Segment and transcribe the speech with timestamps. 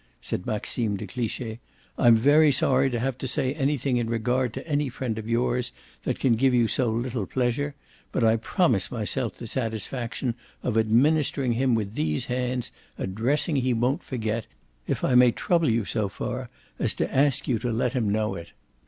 [0.19, 1.59] said Maxime de Cliche.
[1.95, 5.73] "I'm very sorry to have to say anything in regard to any friend of yours
[6.05, 7.75] that can give you so little pleasure;
[8.11, 10.33] but I promise myself the satisfaction
[10.63, 14.47] of administering him with these hands a dressing he won't forget,
[14.87, 16.49] if I may trouble you so far
[16.79, 18.53] as to ask you to let him know it!"